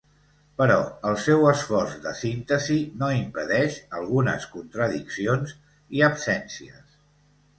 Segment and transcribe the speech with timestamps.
[0.59, 0.77] Però
[1.09, 5.53] el seu esforç de síntesi no impedeix algunes contradiccions
[5.99, 6.99] i absències.